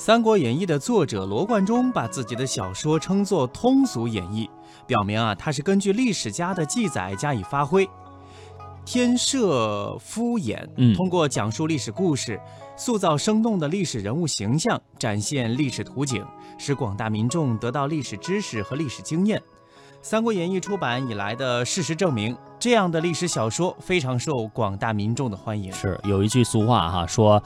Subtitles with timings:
[0.00, 4.48] 三国演义》的作者罗贯中把自己的小说称作通俗演义，
[4.86, 7.86] 表明啊，他是根据历史家的记载加以发挥，
[8.86, 12.40] 添设敷衍，嗯通过讲述历史故事，
[12.78, 16.24] 塑造生动的历史人物形象，展现历史图景，
[16.56, 19.38] 使广大民众得到历史知识和历史经验。
[20.02, 25.70] 《三国演义》出版以来的事实证明，这样的历史小说非常受广大民众的欢迎。
[25.74, 27.42] 是有一句俗话哈，说，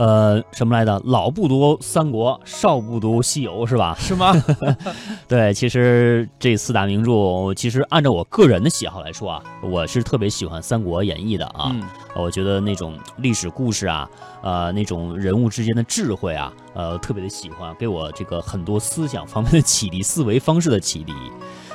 [0.00, 0.98] 呃，什么来的？
[1.04, 3.94] 老不读三国，少不读西游，是吧？
[4.00, 4.32] 是吗？
[5.28, 11.70] 对，其实这四大名著，其实按照我个人的喜好来说啊，我是特别喜欢《三国演义》的啊。
[11.74, 11.82] 嗯，
[12.16, 14.08] 我觉得那种历史故事啊，
[14.42, 21.12] 呃，那种人物之间的智慧啊，呃，特别的喜欢，给我这个很多思想方面的启迪，思维方式的启迪。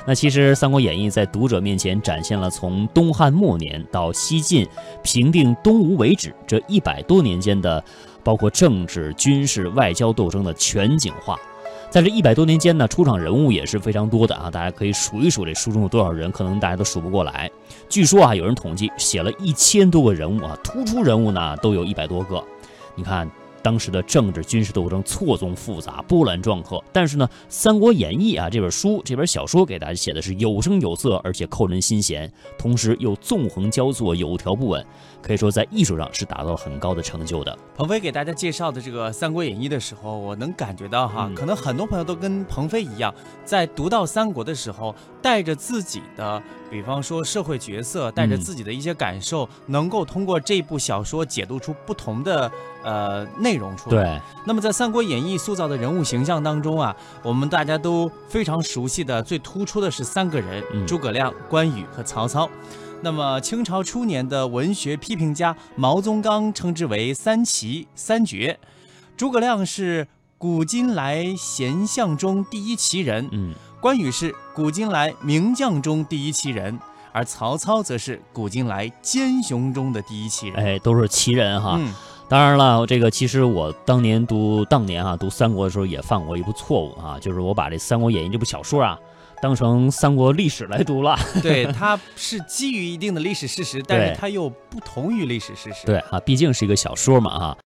[0.07, 4.67] 那其实《三国演义》在读者面前展现了从东汉末年到西晋
[5.03, 7.83] 平定东吴为止这一百多年间的，
[8.25, 11.39] 包括政治、军事、外交斗争的全景化。
[11.91, 17.49] 在这一百多年间呢，出场人物也是非常多的啊，大家可以数一数这书中有多少人，可能大家都数不过来。
[17.87, 22.43] 据说啊，有人统计写了一千多个人物啊，突出人物呢都有一百多个。
[22.95, 23.29] 你看
[23.65, 34.85] 当时的政治军事斗争错综复杂、波澜壮阔，但是呢，《三国演义》啊这本书这本小说给大家写的是有声有色，而且扣人心弦，同时又纵横交错、有条不紊，
[35.19, 37.57] 可以说在艺术上是达到了很高的成就的。
[37.75, 43.11] 鹏飞给大家介绍的这个《三国演义》的时候，我能感觉到哈，嗯可能很多朋友都跟鹏飞一样，
[43.43, 52.51] 在读到三国的时候，带着自己的，比方说社会角色，带着嗯自己的一些感受，能够通过这部小说解读出不同的
[52.83, 54.03] 呃内容出来。
[54.03, 62.49] 对，那么在《三国演义》塑造的人物形象当中啊，我们大家都非常熟悉的、最突出的是三个人：嗯诸葛亮、关羽和曹操。
[63.01, 68.57] 那么清朝初年的文学批评家毛宗岗称之为三奇三绝。
[69.15, 70.07] 诸葛亮是
[70.45, 73.51] 古今来贤相中第一奇人，嗯，
[73.81, 76.79] 关羽是古今来名将中第一奇人，
[77.11, 80.63] 而曹操则是古今来奸雄中的第一奇人。
[80.63, 81.77] 哎，都是奇人哈。
[81.79, 81.91] 嗯，
[82.29, 88.99] 当然了，这个其实我当年读当年啊读三国的时候也犯过一部错误啊，就是我把这《三国演义》这部小说啊
[89.41, 91.17] 当成三国历史来读了。
[91.41, 95.87] 对，它是基于一定的历史事实，但是它又不同于历史事实。
[95.87, 97.57] 对啊，毕竟是一个小说嘛啊。